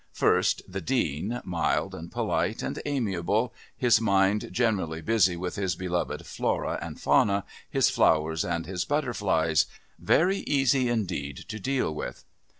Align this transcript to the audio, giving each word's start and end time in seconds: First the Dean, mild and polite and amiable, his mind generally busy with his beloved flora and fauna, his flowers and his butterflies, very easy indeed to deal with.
First 0.13 0.63
the 0.67 0.81
Dean, 0.81 1.41
mild 1.43 1.93
and 1.93 2.11
polite 2.11 2.63
and 2.63 2.81
amiable, 2.87 3.53
his 3.77 4.01
mind 4.01 4.49
generally 4.51 4.99
busy 4.99 5.37
with 5.37 5.57
his 5.57 5.75
beloved 5.75 6.25
flora 6.25 6.79
and 6.81 6.99
fauna, 6.99 7.45
his 7.69 7.91
flowers 7.91 8.43
and 8.43 8.65
his 8.65 8.83
butterflies, 8.83 9.67
very 9.99 10.37
easy 10.37 10.89
indeed 10.89 11.37
to 11.49 11.59
deal 11.59 11.93
with. 11.93 12.25